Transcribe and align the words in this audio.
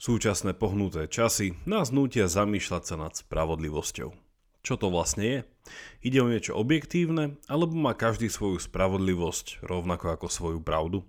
Súčasné 0.00 0.56
pohnuté 0.56 1.12
časy 1.12 1.60
nás 1.68 1.92
nútia 1.92 2.24
zamýšľať 2.24 2.82
sa 2.88 2.96
nad 2.96 3.12
spravodlivosťou. 3.12 4.16
Čo 4.64 4.74
to 4.80 4.88
vlastne 4.88 5.24
je? 5.28 5.40
Ide 6.00 6.24
o 6.24 6.32
niečo 6.32 6.56
objektívne, 6.56 7.36
alebo 7.52 7.76
má 7.76 7.92
každý 7.92 8.32
svoju 8.32 8.64
spravodlivosť 8.64 9.60
rovnako 9.60 10.16
ako 10.16 10.26
svoju 10.32 10.60
pravdu? 10.64 11.04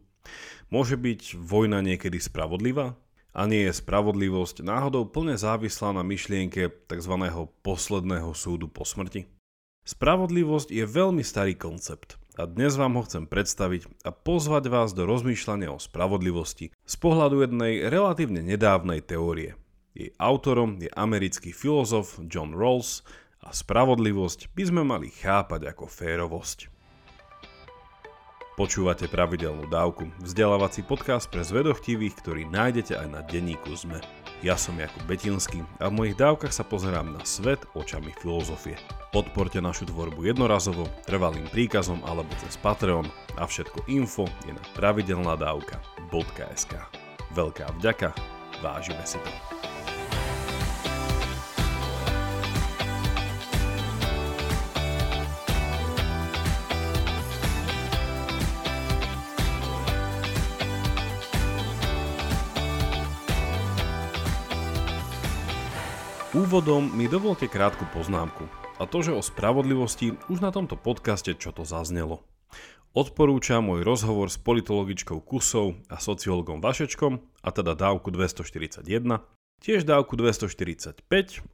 Môže 0.67 0.99
byť 0.99 1.39
vojna 1.39 1.79
niekedy 1.79 2.19
spravodlivá? 2.19 2.99
A 3.31 3.47
nie 3.47 3.63
je 3.63 3.79
spravodlivosť 3.79 4.59
náhodou 4.59 5.07
plne 5.07 5.39
závislá 5.39 5.95
na 5.95 6.03
myšlienke 6.03 6.67
tzv. 6.91 7.15
posledného 7.63 8.35
súdu 8.35 8.67
po 8.67 8.83
smrti? 8.83 9.23
Spravodlivosť 9.87 10.67
je 10.67 10.83
veľmi 10.83 11.23
starý 11.23 11.55
koncept 11.55 12.20
a 12.39 12.47
dnes 12.47 12.79
vám 12.79 12.95
ho 12.95 13.03
chcem 13.03 13.27
predstaviť 13.27 14.07
a 14.07 14.15
pozvať 14.15 14.71
vás 14.71 14.95
do 14.95 15.03
rozmýšľania 15.03 15.75
o 15.75 15.79
spravodlivosti 15.79 16.71
z 16.71 16.95
pohľadu 16.95 17.43
jednej 17.43 17.83
relatívne 17.91 18.39
nedávnej 18.39 19.03
teórie. 19.03 19.59
Jej 19.91 20.15
autorom 20.15 20.79
je 20.79 20.87
americký 20.95 21.51
filozof 21.51 22.15
John 22.31 22.55
Rawls 22.55 23.03
a 23.43 23.51
spravodlivosť 23.51 24.55
by 24.55 24.63
sme 24.63 24.81
mali 24.87 25.11
chápať 25.11 25.75
ako 25.75 25.91
férovosť. 25.91 26.71
Počúvate 28.55 29.09
pravidelnú 29.09 29.67
dávku, 29.67 30.11
vzdelávací 30.21 30.85
podcast 30.85 31.27
pre 31.27 31.41
zvedochtivých, 31.41 32.13
ktorý 32.19 32.43
nájdete 32.47 32.93
aj 32.95 33.07
na 33.09 33.21
denníku 33.25 33.73
ZME. 33.73 34.20
Ja 34.41 34.57
som 34.57 34.73
Jakub 34.73 35.05
Betinský 35.05 35.61
a 35.77 35.93
v 35.93 36.01
mojich 36.01 36.17
dávkach 36.17 36.49
sa 36.49 36.65
pozerám 36.65 37.13
na 37.13 37.21
svet 37.21 37.61
očami 37.77 38.09
filozofie. 38.25 38.73
Podporte 39.13 39.61
našu 39.61 39.85
tvorbu 39.85 40.33
jednorazovo, 40.33 40.89
trvalým 41.05 41.45
príkazom 41.53 42.01
alebo 42.09 42.33
cez 42.41 42.57
Patreon 42.57 43.05
a 43.37 43.45
všetko 43.45 43.85
info 43.85 44.25
je 44.49 44.57
na 44.57 44.63
pravidelnadavka.sk. 44.73 46.73
Veľká 47.37 47.69
vďaka, 47.77 48.17
vážime 48.65 49.05
si 49.05 49.21
to. 49.21 49.60
Úvodom 66.51 66.83
mi 66.99 67.07
dovolte 67.07 67.47
krátku 67.47 67.87
poznámku. 67.95 68.43
A 68.75 68.83
to, 68.83 68.99
že 68.99 69.15
o 69.15 69.23
spravodlivosti 69.23 70.19
už 70.27 70.43
na 70.43 70.51
tomto 70.51 70.75
podcaste 70.75 71.31
čo 71.39 71.55
to 71.55 71.63
zaznelo. 71.63 72.27
Odporúčam 72.91 73.63
môj 73.63 73.87
rozhovor 73.87 74.27
s 74.27 74.35
politologičkou 74.35 75.23
Kusou 75.23 75.79
a 75.87 75.95
sociologom 75.95 76.59
Vašečkom, 76.59 77.23
a 77.39 77.49
teda 77.55 77.71
dávku 77.71 78.11
241, 78.11 78.83
tiež 79.63 79.87
dávku 79.87 80.19
245 80.19 80.99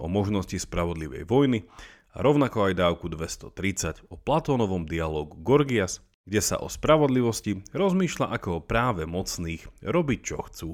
o 0.02 0.10
možnosti 0.10 0.58
spravodlivej 0.58 1.30
vojny 1.30 1.70
a 2.18 2.26
rovnako 2.26 2.74
aj 2.74 2.82
dávku 2.82 3.14
230 3.14 4.02
o 4.10 4.18
Platónovom 4.18 4.90
dialogu 4.90 5.38
Gorgias, 5.46 6.02
kde 6.26 6.42
sa 6.42 6.58
o 6.58 6.74
spravodlivosti 6.74 7.62
rozmýšľa 7.70 8.34
ako 8.34 8.50
o 8.50 8.64
práve 8.66 9.06
mocných 9.06 9.62
robiť 9.86 10.20
čo 10.26 10.42
chcú. 10.42 10.70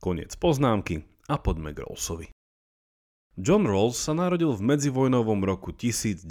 Koniec 0.00 0.32
poznámky 0.40 1.04
a 1.28 1.36
poďme 1.36 1.76
k 1.76 1.84
Rawlsovi. 1.84 2.37
John 3.38 3.70
Rawls 3.70 3.94
sa 3.94 4.18
narodil 4.18 4.50
v 4.50 4.74
medzivojnovom 4.74 5.46
roku 5.46 5.70
1921 5.70 6.26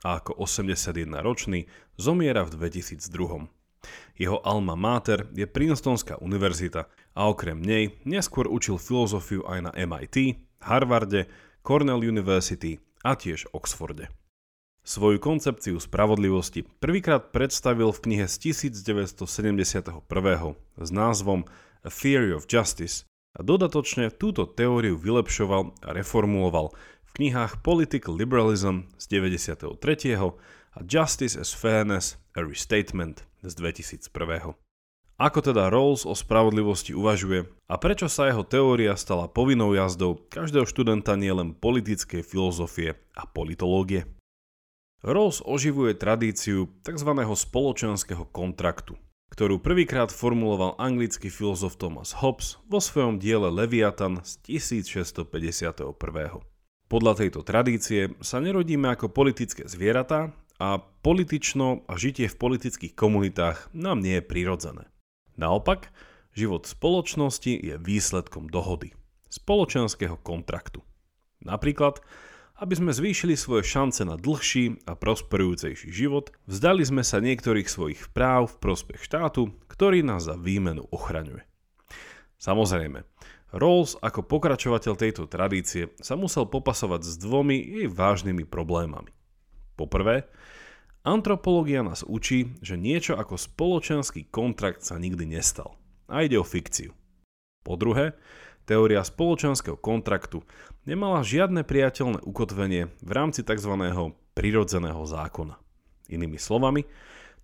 a 0.00 0.08
ako 0.16 0.40
81-ročný 0.40 1.68
zomiera 2.00 2.48
v 2.48 2.56
2002. 2.56 3.52
Jeho 4.16 4.40
alma 4.48 4.80
mater 4.80 5.28
je 5.36 5.44
Princetonská 5.44 6.16
univerzita 6.24 6.88
a 7.12 7.28
okrem 7.28 7.60
nej 7.60 7.92
neskôr 8.08 8.48
učil 8.48 8.80
filozofiu 8.80 9.44
aj 9.44 9.68
na 9.68 9.72
MIT, 9.76 10.40
Harvarde, 10.64 11.28
Cornell 11.60 12.00
University 12.00 12.80
a 13.04 13.12
tiež 13.12 13.52
Oxforde. 13.52 14.08
Svoju 14.88 15.20
koncepciu 15.20 15.76
spravodlivosti 15.76 16.64
prvýkrát 16.80 17.28
predstavil 17.28 17.92
v 17.92 18.00
knihe 18.00 18.24
z 18.24 18.56
1971 18.56 20.00
s 20.80 20.88
názvom 20.88 21.44
A 21.84 21.92
Theory 21.92 22.32
of 22.32 22.48
Justice 22.48 23.04
a 23.32 23.40
dodatočne 23.40 24.12
túto 24.12 24.44
teóriu 24.44 25.00
vylepšoval 25.00 25.72
a 25.80 25.88
reformuloval 25.96 26.76
v 26.76 27.10
knihách 27.16 27.64
Political 27.64 28.12
Liberalism 28.16 28.88
z 29.00 29.04
93. 29.08 30.16
a 30.16 30.78
Justice 30.84 31.36
as 31.36 31.52
Fairness 31.52 32.20
a 32.36 32.44
Restatement 32.44 33.24
z 33.44 33.52
2001. 33.56 34.56
Ako 35.22 35.38
teda 35.38 35.70
Rawls 35.70 36.02
o 36.08 36.16
spravodlivosti 36.16 36.96
uvažuje 36.96 37.46
a 37.68 37.74
prečo 37.78 38.08
sa 38.08 38.26
jeho 38.26 38.42
teória 38.42 38.96
stala 38.96 39.30
povinnou 39.30 39.70
jazdou 39.76 40.18
každého 40.32 40.66
študenta 40.66 41.14
nielen 41.14 41.54
politickej 41.54 42.24
filozofie 42.24 42.96
a 43.14 43.22
politológie? 43.28 44.08
Rawls 45.04 45.44
oživuje 45.44 45.98
tradíciu 45.98 46.70
tzv. 46.82 47.10
spoločenského 47.38 48.24
kontraktu, 48.34 48.98
ktorú 49.32 49.64
prvýkrát 49.64 50.12
formuloval 50.12 50.76
anglický 50.76 51.32
filozof 51.32 51.80
Thomas 51.80 52.12
Hobbes 52.20 52.60
vo 52.68 52.84
svojom 52.84 53.16
diele 53.16 53.48
Leviathan 53.48 54.20
z 54.20 54.60
1651. 54.60 55.96
Podľa 56.92 57.12
tejto 57.16 57.40
tradície 57.40 58.12
sa 58.20 58.44
nerodíme 58.44 58.92
ako 58.92 59.08
politické 59.08 59.64
zvieratá 59.64 60.36
a 60.60 60.76
politično 61.00 61.88
a 61.88 61.96
žitie 61.96 62.28
v 62.28 62.36
politických 62.36 62.92
komunitách 62.92 63.72
nám 63.72 64.04
nie 64.04 64.20
je 64.20 64.28
prirodzené. 64.28 64.92
Naopak, 65.40 65.88
život 66.36 66.68
spoločnosti 66.68 67.56
je 67.56 67.80
výsledkom 67.80 68.52
dohody, 68.52 68.92
spoločenského 69.32 70.20
kontraktu. 70.20 70.84
Napríklad, 71.40 72.04
aby 72.62 72.78
sme 72.78 72.94
zvýšili 72.94 73.34
svoje 73.34 73.66
šance 73.66 74.06
na 74.06 74.14
dlhší 74.14 74.86
a 74.86 74.94
prosperujúcejší 74.94 75.90
život, 75.90 76.30
vzdali 76.46 76.86
sme 76.86 77.02
sa 77.02 77.18
niektorých 77.18 77.66
svojich 77.66 78.14
práv 78.14 78.54
v 78.54 78.62
prospech 78.62 79.02
štátu, 79.02 79.50
ktorý 79.66 80.06
nás 80.06 80.30
za 80.30 80.38
výmenu 80.38 80.86
ochraňuje. 80.94 81.42
Samozrejme, 82.38 83.02
Rawls 83.50 83.98
ako 83.98 84.22
pokračovateľ 84.30 84.94
tejto 84.94 85.26
tradície 85.26 85.90
sa 85.98 86.14
musel 86.14 86.46
popasovať 86.46 87.02
s 87.02 87.18
dvomi 87.18 87.58
jej 87.58 87.90
vážnymi 87.90 88.46
problémami. 88.46 89.10
Poprvé, 89.74 90.30
antropológia 91.02 91.82
nás 91.82 92.06
učí, 92.06 92.54
že 92.62 92.78
niečo 92.78 93.18
ako 93.18 93.42
spoločenský 93.42 94.30
kontrakt 94.30 94.86
sa 94.86 95.02
nikdy 95.02 95.26
nestal. 95.26 95.74
A 96.06 96.22
ide 96.22 96.38
o 96.38 96.46
fikciu. 96.46 96.94
Po 97.66 97.74
druhé, 97.74 98.14
Teória 98.62 99.02
spoločenského 99.02 99.74
kontraktu 99.74 100.46
nemala 100.86 101.26
žiadne 101.26 101.66
priateľné 101.66 102.22
ukotvenie 102.22 102.94
v 103.02 103.10
rámci 103.10 103.42
tzv. 103.42 103.72
prirodzeného 104.38 105.02
zákona. 105.02 105.58
Inými 106.10 106.38
slovami, 106.38 106.86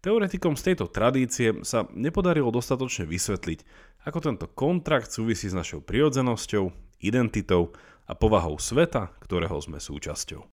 teoretikom 0.02 0.54
z 0.54 0.72
tejto 0.72 0.86
tradície 0.86 1.62
sa 1.66 1.86
nepodarilo 1.90 2.54
dostatočne 2.54 3.06
vysvetliť, 3.06 3.60
ako 4.06 4.18
tento 4.22 4.46
kontrakt 4.46 5.10
súvisí 5.10 5.50
s 5.50 5.58
našou 5.58 5.82
prirodzenosťou, 5.82 6.70
identitou 7.02 7.74
a 8.06 8.14
povahou 8.14 8.58
sveta, 8.58 9.14
ktorého 9.22 9.58
sme 9.62 9.78
súčasťou. 9.78 10.57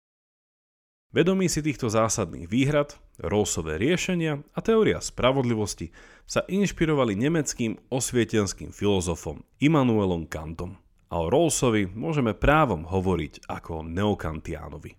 Vedomí 1.11 1.51
si 1.51 1.59
týchto 1.59 1.91
zásadných 1.91 2.47
výhrad, 2.47 2.95
Rawlsové 3.19 3.83
riešenia 3.83 4.47
a 4.55 4.63
teória 4.63 5.03
spravodlivosti 5.03 5.91
sa 6.23 6.47
inšpirovali 6.47 7.19
nemeckým 7.19 7.83
osvietenským 7.91 8.71
filozofom 8.71 9.43
Immanuelom 9.59 10.31
Kantom. 10.31 10.79
A 11.11 11.19
o 11.19 11.27
Rawlsovi 11.27 11.91
môžeme 11.91 12.31
právom 12.31 12.87
hovoriť 12.87 13.51
ako 13.51 13.83
neokantiánovi. 13.91 14.95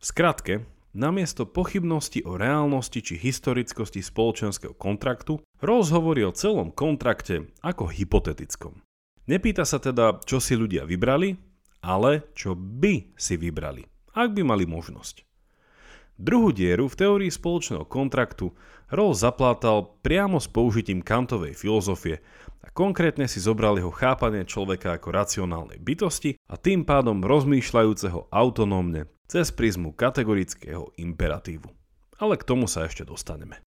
V 0.00 0.04
skratke, 0.08 0.64
namiesto 0.96 1.44
pochybnosti 1.44 2.24
o 2.24 2.40
reálnosti 2.40 3.04
či 3.04 3.20
historickosti 3.20 4.00
spoločenského 4.00 4.72
kontraktu, 4.72 5.36
Rawls 5.60 5.92
hovorí 5.92 6.24
o 6.24 6.32
celom 6.32 6.72
kontrakte 6.72 7.52
ako 7.60 7.92
hypotetickom. 7.92 8.80
Nepýta 9.28 9.68
sa 9.68 9.84
teda, 9.84 10.16
čo 10.24 10.40
si 10.40 10.56
ľudia 10.56 10.88
vybrali, 10.88 11.36
ale 11.84 12.32
čo 12.32 12.56
by 12.56 13.12
si 13.20 13.36
vybrali 13.36 13.99
ak 14.14 14.34
by 14.34 14.42
mali 14.42 14.64
možnosť. 14.66 15.24
Druhú 16.20 16.52
dieru 16.52 16.84
v 16.84 16.98
teórii 17.00 17.32
spoločného 17.32 17.88
kontraktu 17.88 18.52
Rawls 18.92 19.24
zaplátal 19.24 19.96
priamo 20.04 20.36
s 20.36 20.50
použitím 20.52 21.00
Kantovej 21.00 21.56
filozofie 21.56 22.20
a 22.60 22.68
konkrétne 22.68 23.24
si 23.24 23.40
zobral 23.40 23.80
jeho 23.80 23.88
chápanie 23.88 24.44
človeka 24.44 25.00
ako 25.00 25.08
racionálnej 25.16 25.80
bytosti 25.80 26.36
a 26.50 26.60
tým 26.60 26.84
pádom 26.84 27.24
rozmýšľajúceho 27.24 28.28
autonómne 28.28 29.08
cez 29.30 29.48
prízmu 29.54 29.96
kategorického 29.96 30.92
imperatívu. 31.00 31.72
Ale 32.20 32.36
k 32.36 32.44
tomu 32.44 32.68
sa 32.68 32.84
ešte 32.84 33.08
dostaneme. 33.08 33.64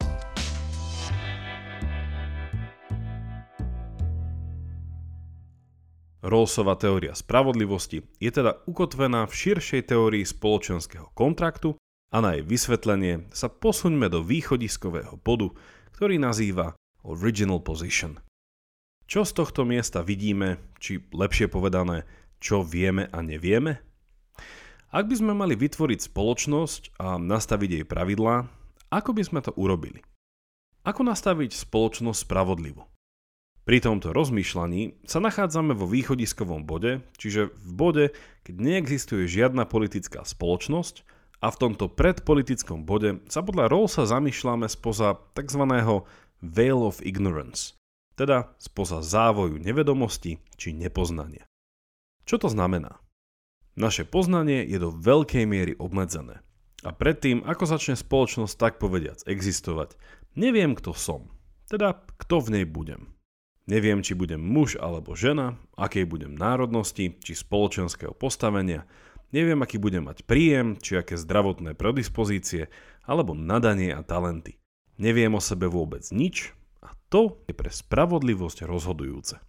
Rawlsova 6.23 6.79
teória 6.79 7.11
spravodlivosti 7.11 7.99
je 8.15 8.31
teda 8.31 8.63
ukotvená 8.63 9.27
v 9.27 9.35
širšej 9.35 9.91
teórii 9.91 10.23
spoločenského 10.23 11.11
kontraktu 11.11 11.75
a 12.15 12.23
na 12.23 12.39
jej 12.39 12.47
vysvetlenie 12.47 13.27
sa 13.35 13.51
posuňme 13.51 14.07
do 14.07 14.23
východiskového 14.23 15.19
bodu, 15.19 15.51
ktorý 15.91 16.15
nazýva 16.23 16.79
Original 17.03 17.59
Position. 17.59 18.23
Čo 19.03 19.27
z 19.27 19.35
tohto 19.35 19.67
miesta 19.67 19.99
vidíme, 19.99 20.63
či 20.79 21.03
lepšie 21.11 21.51
povedané, 21.51 22.07
čo 22.39 22.63
vieme 22.63 23.11
a 23.11 23.19
nevieme? 23.19 23.83
Ak 24.95 25.11
by 25.11 25.15
sme 25.19 25.35
mali 25.35 25.59
vytvoriť 25.59 26.07
spoločnosť 26.07 27.03
a 27.03 27.19
nastaviť 27.19 27.69
jej 27.83 27.85
pravidlá, 27.85 28.47
ako 28.95 29.11
by 29.11 29.23
sme 29.27 29.43
to 29.43 29.51
urobili? 29.59 29.99
Ako 30.87 31.03
nastaviť 31.03 31.51
spoločnosť 31.51 32.23
spravodlivo? 32.23 32.92
Pri 33.63 33.79
tomto 33.79 34.11
rozmýšľaní 34.11 35.07
sa 35.07 35.23
nachádzame 35.23 35.71
vo 35.71 35.87
východiskovom 35.87 36.67
bode, 36.67 36.99
čiže 37.15 37.55
v 37.55 37.71
bode, 37.71 38.05
keď 38.43 38.55
neexistuje 38.59 39.23
žiadna 39.23 39.63
politická 39.63 40.27
spoločnosť 40.27 41.07
a 41.39 41.47
v 41.47 41.59
tomto 41.59 41.87
predpolitickom 41.87 42.83
bode 42.83 43.23
sa 43.31 43.39
podľa 43.39 43.71
Rawlsa 43.71 44.03
zamýšľame 44.03 44.67
spoza 44.67 45.15
tzv. 45.31 45.63
veil 46.43 46.79
of 46.83 46.99
ignorance, 47.07 47.79
teda 48.19 48.51
spoza 48.59 48.99
závoju 48.99 49.55
nevedomosti 49.63 50.43
či 50.59 50.75
nepoznania. 50.75 51.47
Čo 52.27 52.43
to 52.43 52.51
znamená? 52.51 52.99
Naše 53.79 54.03
poznanie 54.03 54.67
je 54.67 54.75
do 54.75 54.91
veľkej 54.91 55.47
miery 55.47 55.73
obmedzené. 55.79 56.43
A 56.83 56.91
predtým, 56.91 57.47
ako 57.47 57.63
začne 57.63 57.95
spoločnosť 57.95 58.59
tak 58.59 58.73
povediac 58.75 59.23
existovať, 59.23 59.95
neviem 60.35 60.75
kto 60.75 60.91
som, 60.91 61.31
teda 61.71 62.03
kto 62.19 62.43
v 62.43 62.59
nej 62.59 62.65
budem. 62.67 63.12
Neviem, 63.63 64.03
či 64.03 64.11
budem 64.11 64.43
muž 64.43 64.75
alebo 64.75 65.15
žena, 65.15 65.55
akej 65.79 66.03
budem 66.03 66.35
národnosti 66.35 67.15
či 67.23 67.31
spoločenského 67.31 68.11
postavenia, 68.11 68.83
neviem, 69.31 69.55
aký 69.63 69.79
budem 69.79 70.03
mať 70.03 70.27
príjem, 70.27 70.75
či 70.75 70.99
aké 70.99 71.15
zdravotné 71.15 71.71
predispozície, 71.71 72.67
alebo 73.07 73.31
nadanie 73.31 73.95
a 73.95 74.03
talenty. 74.03 74.59
Neviem 74.99 75.33
o 75.33 75.41
sebe 75.41 75.71
vôbec 75.71 76.03
nič 76.11 76.51
a 76.83 76.91
to 77.07 77.39
je 77.47 77.55
pre 77.55 77.71
spravodlivosť 77.71 78.67
rozhodujúce. 78.67 79.39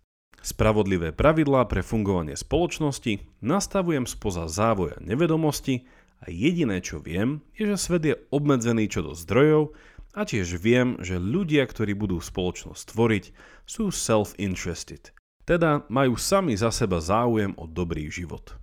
Spravodlivé 0.45 1.11
pravidlá 1.11 1.67
pre 1.67 1.81
fungovanie 1.81 2.37
spoločnosti 2.37 3.19
nastavujem 3.41 4.05
spoza 4.05 4.47
závoja 4.47 5.01
nevedomosti 5.01 5.89
a 6.23 6.31
jediné 6.31 6.85
čo 6.85 7.01
viem 7.01 7.41
je, 7.57 7.67
že 7.67 7.77
svet 7.81 8.03
je 8.05 8.15
obmedzený 8.31 8.93
čo 8.93 9.03
do 9.03 9.13
zdrojov 9.17 9.75
a 10.15 10.23
tiež 10.23 10.63
viem, 10.63 10.97
že 11.03 11.19
ľudia, 11.19 11.67
ktorí 11.67 11.99
budú 11.99 12.23
spoločnosť 12.23 12.95
tvoriť, 12.95 13.25
sú 13.67 13.91
self-interested, 13.91 15.11
teda 15.45 15.85
majú 15.91 16.15
sami 16.15 16.55
za 16.55 16.71
seba 16.71 17.03
záujem 17.03 17.53
o 17.59 17.67
dobrý 17.67 18.09
život. 18.09 18.55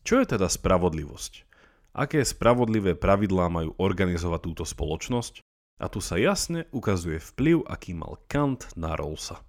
Čo 0.00 0.24
je 0.24 0.34
teda 0.34 0.48
spravodlivosť? 0.48 1.46
Aké 1.92 2.24
spravodlivé 2.24 2.96
pravidlá 2.96 3.52
majú 3.52 3.76
organizovať 3.76 4.40
túto 4.40 4.64
spoločnosť? 4.64 5.44
A 5.80 5.88
tu 5.88 6.00
sa 6.00 6.16
jasne 6.16 6.68
ukazuje 6.72 7.20
vplyv, 7.20 7.64
aký 7.68 7.96
mal 7.96 8.20
Kant 8.28 8.68
na 8.76 8.96
Rawlsa. 8.96 9.40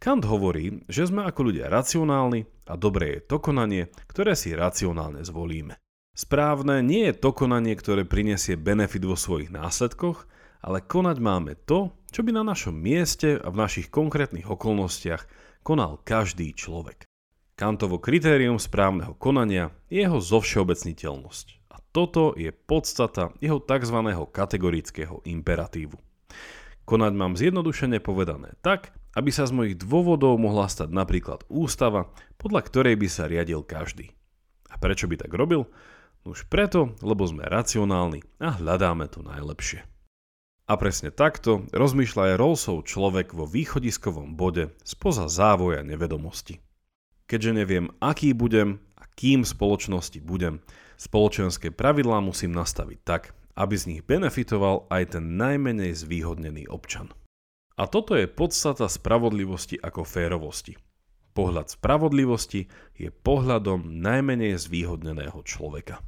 Kant 0.00 0.24
hovorí, 0.28 0.84
že 0.84 1.08
sme 1.08 1.24
ako 1.24 1.52
ľudia 1.52 1.72
racionálni 1.72 2.44
a 2.68 2.76
dobré 2.76 3.20
je 3.20 3.20
to 3.24 3.36
konanie, 3.40 3.88
ktoré 4.04 4.36
si 4.36 4.52
racionálne 4.52 5.24
zvolíme. 5.24 5.80
Správne 6.14 6.78
nie 6.78 7.10
je 7.10 7.14
to 7.18 7.34
konanie, 7.34 7.74
ktoré 7.74 8.06
prinesie 8.06 8.54
benefit 8.54 9.02
vo 9.02 9.18
svojich 9.18 9.50
následkoch, 9.50 10.30
ale 10.62 10.78
konať 10.78 11.18
máme 11.18 11.58
to, 11.66 11.90
čo 12.14 12.22
by 12.22 12.30
na 12.30 12.46
našom 12.46 12.70
mieste 12.70 13.34
a 13.34 13.50
v 13.50 13.58
našich 13.58 13.90
konkrétnych 13.90 14.46
okolnostiach 14.46 15.26
konal 15.66 15.98
každý 16.06 16.54
človek. 16.54 17.10
Kantovo 17.58 17.98
kritérium 17.98 18.62
správneho 18.62 19.18
konania 19.18 19.74
je 19.90 20.06
jeho 20.06 20.22
zovšeobecniteľnosť. 20.22 21.74
A 21.74 21.82
toto 21.90 22.30
je 22.38 22.54
podstata 22.54 23.34
jeho 23.42 23.58
tzv. 23.58 23.98
kategorického 24.30 25.18
imperatívu. 25.26 25.98
Konať 26.86 27.12
mám 27.18 27.34
zjednodušene 27.34 27.98
povedané 27.98 28.54
tak, 28.62 28.94
aby 29.18 29.34
sa 29.34 29.50
z 29.50 29.54
mojich 29.54 29.82
dôvodov 29.82 30.38
mohla 30.38 30.70
stať 30.70 30.94
napríklad 30.94 31.42
ústava, 31.50 32.14
podľa 32.38 32.70
ktorej 32.70 32.94
by 33.02 33.08
sa 33.10 33.26
riadil 33.26 33.66
každý. 33.66 34.14
A 34.70 34.78
prečo 34.78 35.10
by 35.10 35.18
tak 35.18 35.34
robil? 35.34 35.66
Už 36.24 36.48
preto, 36.48 36.96
lebo 37.04 37.28
sme 37.28 37.44
racionálni 37.44 38.24
a 38.40 38.56
hľadáme 38.56 39.04
to 39.12 39.20
najlepšie. 39.20 39.84
A 40.64 40.80
presne 40.80 41.12
takto 41.12 41.68
rozmýšľa 41.76 42.32
aj 42.32 42.38
Rawlsov 42.40 42.88
človek 42.88 43.36
vo 43.36 43.44
východiskovom 43.44 44.32
bode 44.32 44.72
spoza 44.80 45.28
závoja 45.28 45.84
nevedomosti. 45.84 46.64
Keďže 47.28 47.52
neviem, 47.52 47.92
aký 48.00 48.32
budem 48.32 48.80
a 48.96 49.04
kým 49.04 49.44
v 49.44 49.52
spoločnosti 49.52 50.24
budem, 50.24 50.64
spoločenské 50.96 51.68
pravidlá 51.68 52.24
musím 52.24 52.56
nastaviť 52.56 52.98
tak, 53.04 53.36
aby 53.60 53.74
z 53.76 53.84
nich 53.92 54.02
benefitoval 54.08 54.88
aj 54.88 55.20
ten 55.20 55.36
najmenej 55.36 55.92
zvýhodnený 55.92 56.72
občan. 56.72 57.12
A 57.76 57.84
toto 57.84 58.16
je 58.16 58.24
podstata 58.24 58.88
spravodlivosti 58.88 59.76
ako 59.76 60.08
férovosti. 60.08 60.80
Pohľad 61.36 61.76
spravodlivosti 61.76 62.72
je 62.96 63.12
pohľadom 63.12 63.84
najmenej 64.00 64.56
zvýhodneného 64.56 65.44
človeka. 65.44 66.00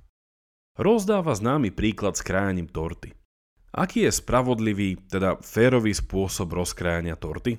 Rozdáva 0.77 1.33
známy 1.33 1.73
príklad 1.73 2.17
s 2.17 2.23
krájaním 2.23 2.69
torty. 2.69 3.17
Aký 3.73 4.09
je 4.09 4.13
spravodlivý, 4.13 5.01
teda 5.09 5.41
férový 5.41 5.93
spôsob 5.93 6.53
rozkrájania 6.53 7.17
torty? 7.17 7.57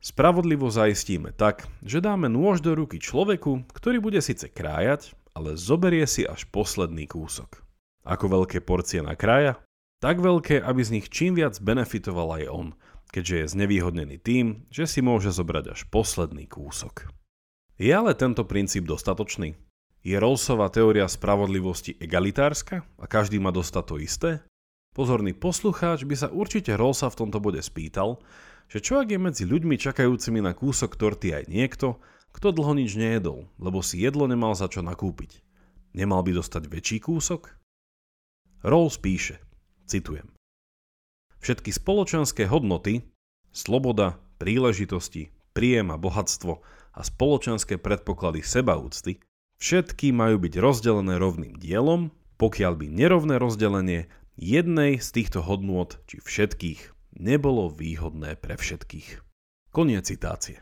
Spravodlivo 0.00 0.68
zaistíme 0.68 1.32
tak, 1.32 1.64
že 1.80 2.04
dáme 2.04 2.28
nôž 2.28 2.60
do 2.60 2.76
ruky 2.76 3.00
človeku, 3.00 3.68
ktorý 3.72 4.00
bude 4.00 4.20
síce 4.20 4.52
krájať, 4.52 5.16
ale 5.32 5.56
zoberie 5.56 6.04
si 6.04 6.28
až 6.28 6.44
posledný 6.52 7.08
kúsok. 7.08 7.64
Ako 8.04 8.28
veľké 8.28 8.60
porcie 8.60 9.00
nakrája? 9.00 9.56
Tak 10.04 10.20
veľké, 10.20 10.60
aby 10.60 10.80
z 10.84 11.00
nich 11.00 11.06
čím 11.08 11.40
viac 11.40 11.56
benefitoval 11.60 12.40
aj 12.40 12.44
on– 12.52 12.68
keďže 13.14 13.36
je 13.38 13.52
znevýhodnený 13.54 14.18
tým, 14.18 14.66
že 14.74 14.90
si 14.90 14.98
môže 14.98 15.30
zobrať 15.30 15.78
až 15.78 15.80
posledný 15.86 16.50
kúsok. 16.50 17.06
Je 17.78 17.94
ale 17.94 18.18
tento 18.18 18.42
princíp 18.42 18.90
dostatočný? 18.90 19.54
Je 20.04 20.12
Rawlsová 20.20 20.68
teória 20.68 21.08
spravodlivosti 21.08 21.96
egalitárska 21.96 22.84
a 23.00 23.08
každý 23.08 23.40
má 23.40 23.48
dostať 23.48 23.84
to 23.88 23.96
isté? 23.96 24.30
Pozorný 24.92 25.32
poslucháč 25.32 26.04
by 26.04 26.12
sa 26.12 26.28
určite 26.28 26.76
Rawlsa 26.76 27.08
v 27.08 27.24
tomto 27.24 27.40
bode 27.40 27.64
spýtal, 27.64 28.20
že 28.68 28.84
čo 28.84 29.00
ak 29.00 29.08
je 29.08 29.16
medzi 29.16 29.48
ľuďmi 29.48 29.80
čakajúcimi 29.80 30.44
na 30.44 30.52
kúsok 30.52 31.00
torty 31.00 31.32
aj 31.32 31.48
niekto, 31.48 32.04
kto 32.36 32.52
dlho 32.52 32.76
nič 32.76 33.00
nejedol, 33.00 33.48
lebo 33.56 33.80
si 33.80 34.04
jedlo 34.04 34.28
nemal 34.28 34.52
za 34.52 34.68
čo 34.68 34.84
nakúpiť. 34.84 35.40
Nemal 35.96 36.20
by 36.20 36.36
dostať 36.36 36.68
väčší 36.68 37.00
kúsok? 37.00 37.56
Rawls 38.60 39.00
píše, 39.00 39.40
citujem. 39.88 40.28
Všetky 41.40 41.72
spoločenské 41.72 42.44
hodnoty, 42.44 43.08
sloboda, 43.56 44.20
príležitosti, 44.36 45.32
príjem 45.56 45.92
a 45.92 45.96
bohatstvo 45.96 46.60
a 46.92 47.00
spoločenské 47.00 47.80
predpoklady 47.80 48.44
sebaúcty, 48.44 49.16
všetky 49.64 50.12
majú 50.12 50.44
byť 50.44 50.60
rozdelené 50.60 51.16
rovným 51.16 51.56
dielom, 51.56 52.12
pokiaľ 52.36 52.84
by 52.84 52.86
nerovné 52.92 53.40
rozdelenie 53.40 54.12
jednej 54.36 55.00
z 55.00 55.08
týchto 55.08 55.40
hodnôt 55.40 55.96
či 56.04 56.20
všetkých 56.20 56.92
nebolo 57.16 57.72
výhodné 57.72 58.36
pre 58.36 58.60
všetkých. 58.60 59.24
Koniec 59.72 60.12
citácie. 60.12 60.60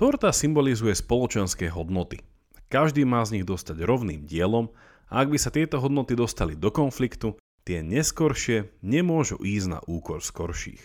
Torta 0.00 0.32
symbolizuje 0.32 0.96
spoločenské 0.96 1.68
hodnoty. 1.68 2.24
Každý 2.72 3.04
má 3.04 3.20
z 3.28 3.36
nich 3.36 3.44
dostať 3.44 3.84
rovným 3.84 4.24
dielom 4.24 4.72
a 5.12 5.20
ak 5.20 5.28
by 5.28 5.36
sa 5.36 5.52
tieto 5.52 5.76
hodnoty 5.76 6.16
dostali 6.16 6.56
do 6.56 6.72
konfliktu, 6.72 7.36
tie 7.68 7.84
neskoršie 7.84 8.72
nemôžu 8.80 9.36
ísť 9.44 9.76
na 9.76 9.78
úkor 9.84 10.24
skorších. 10.24 10.80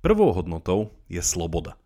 Prvou 0.00 0.32
hodnotou 0.32 0.96
je 1.12 1.20
sloboda. 1.20 1.76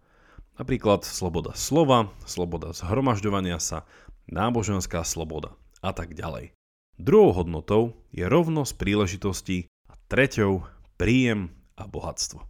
Napríklad 0.62 1.02
sloboda 1.02 1.59
slova, 1.59 2.14
sloboda 2.23 2.71
zhromažďovania 2.71 3.59
sa, 3.59 3.83
náboženská 4.28 5.02
sloboda 5.04 5.56
a 5.80 5.90
tak 5.92 6.14
ďalej. 6.14 6.52
Druhou 6.99 7.30
hodnotou 7.30 7.94
je 8.11 8.26
rovnosť 8.26 8.73
príležitostí 8.75 9.70
a 9.87 9.94
treťou 10.11 10.66
príjem 10.99 11.54
a 11.78 11.87
bohatstvo. 11.87 12.42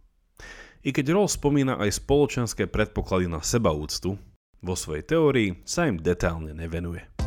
I 0.81 0.89
keď 0.95 1.11
Roll 1.11 1.29
spomína 1.29 1.77
aj 1.77 2.01
spoločenské 2.01 2.65
predpoklady 2.65 3.27
na 3.27 3.43
sebaúctu, 3.43 4.15
vo 4.59 4.73
svojej 4.75 5.03
teórii 5.05 5.49
sa 5.67 5.87
im 5.87 5.99
detailne 5.99 6.55
nevenuje. 6.55 7.18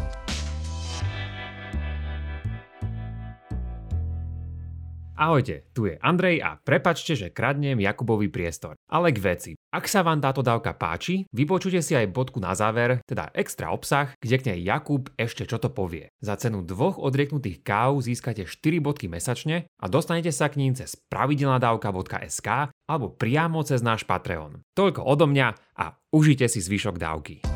Ahojte, 5.22 5.70
tu 5.70 5.86
je 5.86 5.94
Andrej 6.02 6.42
a 6.42 6.58
prepačte, 6.58 7.14
že 7.14 7.30
kradnem 7.30 7.78
Jakubovi 7.78 8.26
priestor. 8.26 8.74
Ale 8.90 9.14
k 9.14 9.22
veci. 9.22 9.50
Ak 9.70 9.86
sa 9.86 10.02
vám 10.02 10.18
táto 10.18 10.42
dávka 10.42 10.74
páči, 10.74 11.30
vypočujte 11.30 11.78
si 11.78 11.94
aj 11.94 12.10
bodku 12.10 12.42
na 12.42 12.58
záver, 12.58 12.98
teda 13.06 13.30
extra 13.30 13.70
obsah, 13.70 14.18
kde 14.18 14.42
k 14.42 14.46
nej 14.50 14.66
Jakub 14.66 15.14
ešte 15.14 15.46
čo 15.46 15.62
to 15.62 15.70
povie. 15.70 16.10
Za 16.18 16.34
cenu 16.42 16.66
dvoch 16.66 16.98
odrieknutých 16.98 17.62
káv 17.62 18.02
získate 18.02 18.50
4 18.50 18.82
bodky 18.82 19.06
mesačne 19.06 19.70
a 19.78 19.86
dostanete 19.86 20.34
sa 20.34 20.50
k 20.50 20.58
ním 20.58 20.74
cez 20.74 20.98
pravidelnadavka.sk 21.06 22.74
alebo 22.90 23.14
priamo 23.14 23.62
cez 23.62 23.78
náš 23.78 24.02
Patreon. 24.02 24.58
Toľko 24.74 25.06
odo 25.06 25.30
mňa 25.30 25.78
a 25.78 26.02
užite 26.10 26.50
si 26.50 26.58
zvyšok 26.58 26.98
dávky. 26.98 27.46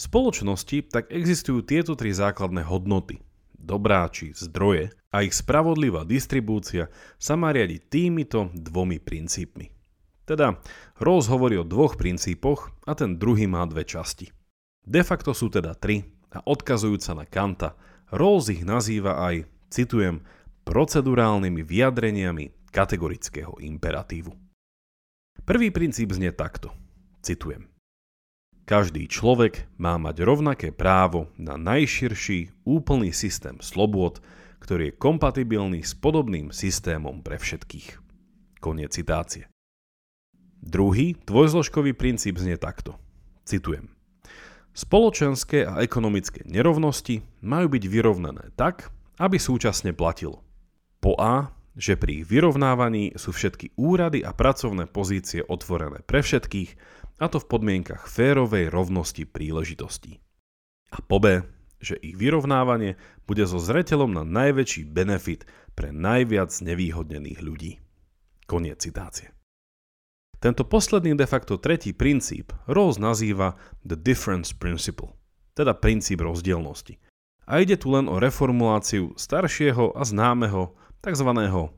V 0.00 0.08
spoločnosti 0.08 0.88
tak 0.88 1.12
existujú 1.12 1.60
tieto 1.60 1.92
tri 1.92 2.16
základné 2.16 2.64
hodnoty. 2.64 3.20
dobrá 3.60 4.08
či 4.08 4.32
zdroje 4.32 4.96
a 5.12 5.20
ich 5.20 5.36
spravodlivá 5.36 6.08
distribúcia 6.08 6.88
sa 7.20 7.36
má 7.36 7.52
riadiť 7.52 7.80
týmito 7.92 8.48
dvomi 8.56 8.96
princípmi. 8.96 9.68
Teda 10.24 10.56
Rawls 10.96 11.28
hovorí 11.28 11.60
o 11.60 11.68
dvoch 11.68 12.00
princípoch 12.00 12.72
a 12.88 12.96
ten 12.96 13.20
druhý 13.20 13.44
má 13.44 13.60
dve 13.68 13.84
časti. 13.84 14.32
De 14.80 15.04
facto 15.04 15.36
sú 15.36 15.52
teda 15.52 15.76
tri 15.76 16.08
a 16.32 16.40
odkazujúca 16.48 17.12
na 17.12 17.28
Kanta, 17.28 17.76
Rawls 18.08 18.48
ich 18.48 18.64
nazýva 18.64 19.20
aj, 19.20 19.44
citujem, 19.68 20.24
procedurálnymi 20.64 21.60
vyjadreniami 21.60 22.72
kategorického 22.72 23.60
imperatívu. 23.60 24.32
Prvý 25.44 25.68
princíp 25.68 26.14
znie 26.14 26.32
takto, 26.32 26.72
citujem. 27.22 27.69
Každý 28.70 29.10
človek 29.10 29.66
má 29.82 29.98
mať 29.98 30.22
rovnaké 30.22 30.70
právo 30.70 31.26
na 31.34 31.58
najširší 31.58 32.62
úplný 32.62 33.10
systém 33.10 33.58
slobôd, 33.58 34.22
ktorý 34.62 34.94
je 34.94 34.98
kompatibilný 35.02 35.82
s 35.82 35.98
podobným 35.98 36.54
systémom 36.54 37.18
pre 37.18 37.34
všetkých. 37.34 37.98
Koniec 38.62 38.94
citácie. 38.94 39.50
Druhý, 40.62 41.18
dvojzložkový 41.26 41.98
princíp 41.98 42.38
znie 42.38 42.54
takto. 42.54 42.94
Citujem. 43.42 43.90
Spoločenské 44.70 45.66
a 45.66 45.82
ekonomické 45.82 46.46
nerovnosti 46.46 47.26
majú 47.42 47.74
byť 47.74 47.84
vyrovnané 47.90 48.54
tak, 48.54 48.94
aby 49.18 49.34
súčasne 49.34 49.98
platilo. 49.98 50.46
Po 51.02 51.18
A, 51.18 51.50
že 51.74 51.98
pri 51.98 52.22
vyrovnávaní 52.22 53.18
sú 53.18 53.34
všetky 53.34 53.74
úrady 53.74 54.22
a 54.22 54.30
pracovné 54.30 54.86
pozície 54.86 55.42
otvorené 55.42 56.06
pre 56.06 56.22
všetkých 56.22 56.99
a 57.20 57.28
to 57.28 57.36
v 57.36 57.46
podmienkach 57.52 58.08
férovej 58.08 58.72
rovnosti 58.72 59.28
príležitostí. 59.28 60.24
A 60.90 61.04
po 61.04 61.20
B, 61.20 61.44
že 61.78 62.00
ich 62.00 62.16
vyrovnávanie 62.16 62.96
bude 63.28 63.44
so 63.44 63.60
zreteľom 63.60 64.16
na 64.16 64.24
najväčší 64.24 64.88
benefit 64.88 65.44
pre 65.76 65.92
najviac 65.92 66.50
nevýhodnených 66.50 67.40
ľudí. 67.44 67.72
Koniec 68.48 68.80
citácie. 68.82 69.30
Tento 70.40 70.64
posledný 70.64 71.12
de 71.20 71.28
facto 71.28 71.60
tretí 71.60 71.92
princíp 71.92 72.56
Rawls 72.64 72.96
nazýva 72.96 73.60
The 73.84 74.00
Difference 74.00 74.56
Principle, 74.56 75.12
teda 75.52 75.76
princíp 75.76 76.24
rozdielnosti. 76.24 76.96
A 77.44 77.60
ide 77.60 77.76
tu 77.76 77.92
len 77.92 78.08
o 78.08 78.16
reformuláciu 78.16 79.12
staršieho 79.20 79.92
a 79.92 80.02
známeho 80.02 80.72
tzv. 81.04 81.28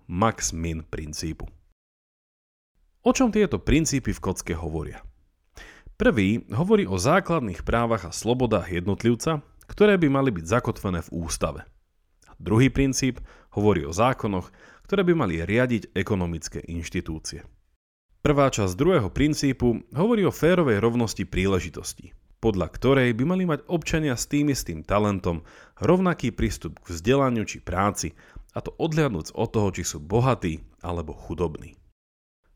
max-min 0.07 0.87
princípu. 0.87 1.51
O 3.03 3.11
čom 3.11 3.35
tieto 3.35 3.59
princípy 3.59 4.15
v 4.15 4.23
kocke 4.23 4.55
hovoria? 4.55 5.03
Prvý 6.03 6.43
hovorí 6.51 6.83
o 6.83 6.99
základných 6.99 7.63
právach 7.63 8.11
a 8.11 8.11
slobodách 8.11 8.75
jednotlivca, 8.75 9.39
ktoré 9.71 9.95
by 9.95 10.11
mali 10.11 10.35
byť 10.35 10.51
zakotvené 10.51 10.99
v 10.99 11.15
ústave. 11.15 11.63
Druhý 12.43 12.75
princíp 12.75 13.23
hovorí 13.55 13.87
o 13.87 13.95
zákonoch, 13.95 14.51
ktoré 14.83 15.07
by 15.07 15.15
mali 15.15 15.47
riadiť 15.47 15.95
ekonomické 15.95 16.59
inštitúcie. 16.59 17.47
Prvá 18.19 18.51
časť 18.51 18.75
druhého 18.75 19.15
princípu 19.15 19.87
hovorí 19.95 20.27
o 20.27 20.35
férovej 20.35 20.83
rovnosti 20.83 21.23
príležitostí, 21.23 22.11
podľa 22.43 22.75
ktorej 22.75 23.15
by 23.15 23.23
mali 23.23 23.47
mať 23.47 23.63
občania 23.71 24.19
s 24.19 24.27
tým 24.27 24.51
istým 24.51 24.83
talentom 24.83 25.47
rovnaký 25.79 26.35
prístup 26.35 26.83
k 26.83 26.99
vzdelaniu 26.99 27.47
či 27.47 27.63
práci, 27.63 28.19
a 28.51 28.59
to 28.59 28.75
odhľadnúc 28.75 29.39
od 29.39 29.49
toho, 29.55 29.71
či 29.71 29.87
sú 29.87 30.03
bohatí 30.03 30.67
alebo 30.83 31.15
chudobní. 31.15 31.79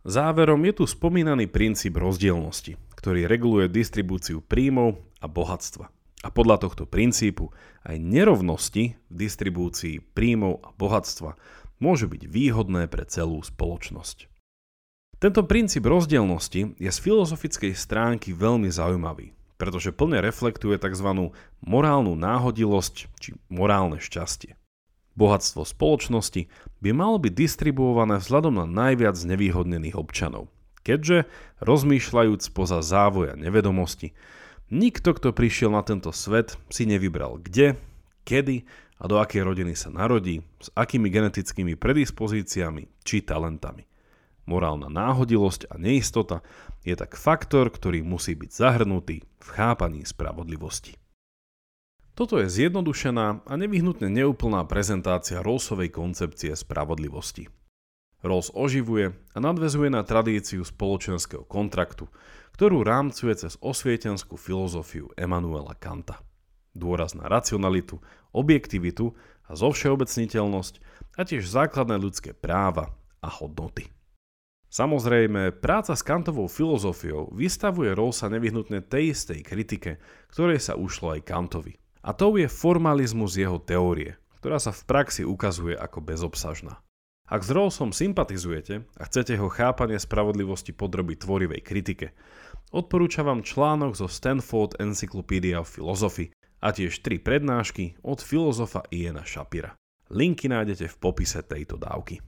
Záverom 0.03 0.59
je 0.67 0.83
tu 0.83 0.85
spomínaný 0.87 1.47
princíp 1.47 1.95
rozdielnosti, 1.99 2.79
ktorý 3.07 3.31
reguluje 3.31 3.71
distribúciu 3.71 4.43
príjmov 4.43 4.99
a 5.23 5.31
bohatstva. 5.31 5.87
A 6.27 6.29
podľa 6.35 6.67
tohto 6.67 6.91
princípu 6.91 7.55
aj 7.87 8.03
nerovnosti 8.03 8.99
v 8.99 9.15
distribúcii 9.15 10.03
príjmov 10.11 10.59
a 10.67 10.75
bohatstva 10.75 11.39
môžu 11.79 12.11
byť 12.11 12.27
výhodné 12.27 12.91
pre 12.91 13.07
celú 13.07 13.39
spoločnosť. 13.47 14.27
Tento 15.23 15.47
princíp 15.47 15.87
rozdielnosti 15.87 16.75
je 16.83 16.91
z 16.91 16.99
filozofickej 16.99 17.79
stránky 17.79 18.35
veľmi 18.35 18.75
zaujímavý, 18.75 19.39
pretože 19.55 19.95
plne 19.95 20.19
reflektuje 20.19 20.75
tzv. 20.75 21.31
morálnu 21.63 22.19
náhodilosť 22.19 23.07
či 23.23 23.39
morálne 23.47 24.03
šťastie. 24.03 24.59
Bohatstvo 25.15 25.63
spoločnosti 25.63 26.51
by 26.83 26.91
malo 26.91 27.23
byť 27.23 27.33
distribuované 27.39 28.19
vzhľadom 28.19 28.59
na 28.59 28.67
najviac 28.67 29.15
nevýhodnených 29.15 29.95
občanov, 29.95 30.51
keďže, 30.87 31.27
rozmýšľajúc 31.67 32.55
poza 32.55 32.79
závoja 32.79 33.35
nevedomosti, 33.35 34.15
nikto, 34.71 35.19
kto 35.19 35.35
prišiel 35.35 35.75
na 35.75 35.83
tento 35.83 36.15
svet, 36.15 36.55
si 36.71 36.87
nevybral 36.87 37.43
kde, 37.43 37.75
kedy 38.23 38.63
a 39.03 39.05
do 39.11 39.19
akej 39.19 39.43
rodiny 39.43 39.75
sa 39.75 39.91
narodí, 39.91 40.47
s 40.63 40.71
akými 40.79 41.11
genetickými 41.11 41.75
predispozíciami 41.75 43.03
či 43.03 43.27
talentami. 43.27 43.85
Morálna 44.47 44.87
náhodilosť 44.87 45.69
a 45.69 45.75
neistota 45.75 46.47
je 46.87 46.95
tak 46.95 47.19
faktor, 47.19 47.67
ktorý 47.67 48.07
musí 48.07 48.39
byť 48.39 48.51
zahrnutý 48.55 49.27
v 49.27 49.49
chápaní 49.51 50.07
spravodlivosti. 50.07 50.95
Toto 52.17 52.41
je 52.41 52.49
zjednodušená 52.49 53.45
a 53.45 53.53
nevyhnutne 53.59 54.09
neúplná 54.09 54.65
prezentácia 54.65 55.45
Rawlsovej 55.45 55.93
koncepcie 55.93 56.57
spravodlivosti. 56.57 57.51
Rawls 58.25 58.49
oživuje 58.57 59.13
a 59.13 59.39
nadvezuje 59.39 59.93
na 59.93 60.01
tradíciu 60.01 60.65
spoločenského 60.65 61.45
kontraktu, 61.45 62.09
ktorú 62.57 62.81
rámcuje 62.81 63.37
cez 63.37 63.61
osvietenskú 63.61 64.41
filozofiu 64.41 65.13
Emanuela 65.21 65.77
Kanta. 65.77 66.25
Dôraz 66.73 67.13
na 67.13 67.29
racionalitu, 67.29 68.01
objektivitu 68.33 69.13
a 69.49 69.53
zovšeobecniteľnosť 69.57 70.75
a 71.17 71.23
tiež 71.25 71.45
základné 71.45 71.97
ľudské 72.01 72.33
práva 72.33 72.97
a 73.21 73.29
hodnoty. 73.29 73.89
Samozrejme, 74.73 75.57
práca 75.57 75.97
s 75.97 76.05
Kantovou 76.05 76.53
filozofiou 76.53 77.33
vystavuje 77.33 77.97
Rawlsa 77.97 78.29
nevyhnutne 78.29 78.85
tej 78.85 79.17
istej 79.17 79.41
kritike, 79.41 80.03
ktorej 80.29 80.61
sa 80.61 80.77
ušlo 80.77 81.17
aj 81.17 81.25
Kantovi. 81.25 81.81
A 82.05 82.13
to 82.13 82.35
je 82.37 82.51
formalizmus 82.51 83.41
jeho 83.41 83.57
teórie, 83.57 84.21
ktorá 84.43 84.61
sa 84.61 84.77
v 84.77 84.85
praxi 84.85 85.23
ukazuje 85.25 85.75
ako 85.75 86.05
bezobsažná. 86.05 86.86
Ak 87.27 87.43
s 87.43 87.51
Rawlsom 87.51 87.91
sympatizujete 87.91 88.87
a 88.95 89.03
chcete 89.11 89.35
ho 89.35 89.51
chápanie 89.51 89.99
spravodlivosti 89.99 90.71
podrobiť 90.71 91.27
tvorivej 91.27 91.59
kritike, 91.59 92.15
odporúčam 92.71 93.27
vám 93.27 93.43
článok 93.43 93.99
zo 93.99 94.07
Stanford 94.07 94.79
Encyclopedia 94.79 95.59
of 95.59 95.67
Philosophy 95.67 96.31
a 96.63 96.71
tiež 96.71 97.03
tri 97.03 97.19
prednášky 97.19 97.99
od 98.07 98.23
filozofa 98.23 98.87
Iena 98.95 99.27
Shapira. 99.27 99.75
Linky 100.07 100.47
nájdete 100.47 100.87
v 100.87 100.97
popise 101.03 101.43
tejto 101.43 101.75
dávky. 101.75 102.23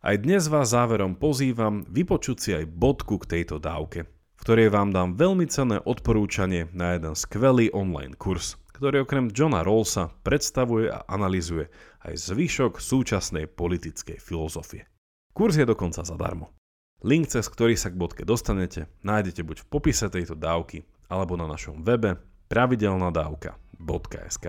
Aj 0.00 0.16
dnes 0.16 0.48
vás 0.48 0.72
záverom 0.72 1.20
pozývam 1.20 1.84
vypočuť 1.84 2.36
si 2.40 2.50
aj 2.56 2.64
bodku 2.64 3.20
k 3.20 3.36
tejto 3.36 3.60
dávke, 3.60 4.08
v 4.08 4.40
ktorej 4.40 4.72
vám 4.72 4.88
dám 4.88 5.20
veľmi 5.20 5.44
cenné 5.52 5.84
odporúčanie 5.84 6.72
na 6.72 6.96
jeden 6.96 7.12
skvelý 7.12 7.68
online 7.76 8.16
kurz, 8.16 8.56
ktorý 8.80 9.04
okrem 9.04 9.28
Johna 9.28 9.60
Rawlsa 9.60 10.08
predstavuje 10.24 10.88
a 10.88 11.04
analizuje 11.04 11.68
aj 12.00 12.16
zvyšok 12.16 12.80
súčasnej 12.80 13.44
politickej 13.44 14.16
filozofie. 14.16 14.88
Kurs 15.36 15.60
je 15.60 15.68
dokonca 15.68 16.00
zadarmo. 16.00 16.56
Link, 17.04 17.28
cez 17.28 17.44
ktorý 17.44 17.76
sa 17.76 17.92
k 17.92 18.00
bodke 18.00 18.24
dostanete, 18.24 18.88
nájdete 19.04 19.44
buď 19.44 19.68
v 19.68 19.68
popise 19.68 20.08
tejto 20.08 20.32
dávky, 20.32 20.88
alebo 21.12 21.36
na 21.36 21.44
našom 21.44 21.84
webe 21.84 22.16
pravidelnadavka.sk. 22.48 24.46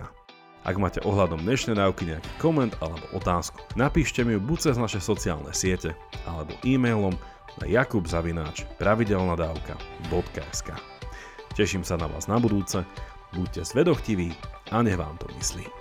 Ak 0.64 0.76
máte 0.80 1.04
ohľadom 1.04 1.44
dnešnej 1.44 1.76
dávky 1.76 2.16
nejaký 2.16 2.32
koment 2.40 2.72
alebo 2.80 3.04
otázku, 3.12 3.60
napíšte 3.76 4.24
mi 4.24 4.40
ju 4.40 4.42
buď 4.48 4.72
cez 4.72 4.80
naše 4.80 5.04
sociálne 5.04 5.52
siete, 5.52 5.92
alebo 6.24 6.56
e-mailom 6.64 7.20
na 7.60 7.68
jakubzavináč 7.68 8.64
pravidelnadavka.sk. 8.80 10.72
Teším 11.52 11.84
sa 11.84 12.00
na 12.00 12.08
vás 12.08 12.32
na 12.32 12.40
budúce 12.40 12.88
Buďte 13.34 13.66
zvedochtiví 13.66 14.36
a 14.72 14.82
nech 14.82 14.98
vám 14.98 15.18
to 15.18 15.28
myslí. 15.38 15.81